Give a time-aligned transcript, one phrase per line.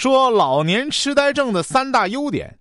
[0.00, 2.58] 说老年痴呆症的三大优点：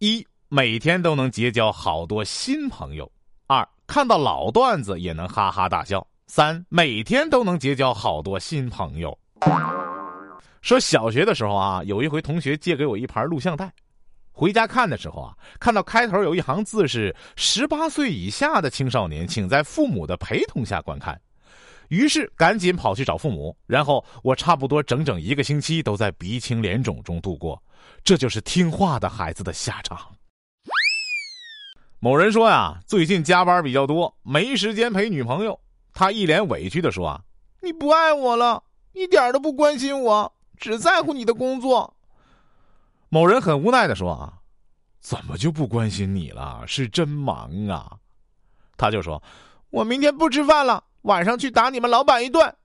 [0.00, 3.06] 一、每天都能结交好多新朋友；
[3.46, 9.18] 二、看到老段子也能哈哈大笑；三、每天都能结交好多新朋友。
[10.60, 13.72] 说小学的时候啊，有一回同学借给我一盘录像带，
[14.30, 21.18] 回家看的时候啊，看到开头有一行字是“十八岁以下的青少年，请在父母的陪同下观看”。
[21.92, 27.62] 于是赶紧跑去找父母，然后我差不多整整一个星期都在鼻青脸肿中度过。
[28.02, 29.98] 这就是听话的孩子的下场。
[31.98, 35.60] 某人说呀，最近加班比较多，没时间陪女朋友。
[35.92, 37.20] 他一脸委屈的说：“啊，
[37.60, 38.62] 你不爱我了，
[38.94, 41.94] 一点都不关心我，只在乎你的工作。”
[43.10, 44.32] 某人很无奈的说：“啊，
[44.98, 46.64] 怎么就不关心你了？
[46.66, 47.98] 是真忙啊。”
[48.78, 49.22] 他就说
[49.68, 52.56] ：“我明天不吃饭了。”晚上去打你们老板一顿，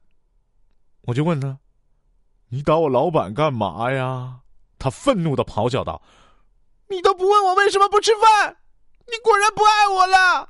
[1.01, 1.57] 我就问他
[2.49, 4.39] ：“你打我老板干嘛呀？”
[4.79, 6.01] 他愤怒的咆哮道
[6.89, 8.57] ：“你都不问我为什么不吃饭，
[9.07, 10.49] 你果然不爱我了。”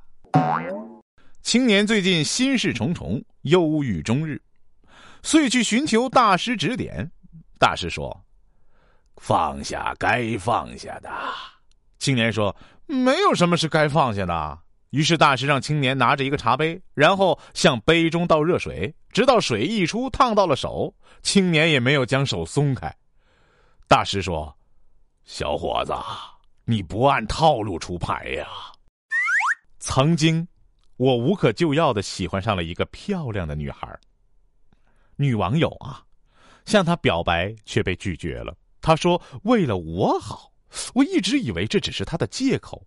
[1.41, 4.41] 青年最近心事重重，忧郁终日，
[5.23, 7.09] 遂去寻求大师指点。
[7.57, 8.25] 大师说
[9.15, 11.09] ：“放下该放下的。”
[11.99, 12.53] 青年说
[12.85, 14.59] ：“没有什么是该放下的。”
[14.91, 20.93] 于是大师让青年拿着一个茶杯，然后向杯中倒热水，直到水溢出，烫到了手。
[21.21, 22.93] 青年也没有将手松开。
[23.87, 24.57] 大师说
[25.25, 25.93] ：“小伙子，
[26.63, 28.47] 你不按套路出牌呀。”
[29.79, 30.47] 曾经，
[30.95, 33.87] 我无可救药的喜欢上了一个漂亮的女孩。
[35.17, 36.03] 女网友啊，
[36.65, 38.55] 向她表白却被拒绝了。
[38.81, 40.51] 她说：“为了我好。”
[40.93, 42.85] 我一直以为这只是她的借口。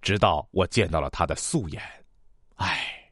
[0.00, 1.82] 直到我见到了他的素颜，
[2.56, 3.10] 唉，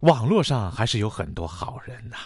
[0.00, 2.16] 网络上还是有很多好人呐。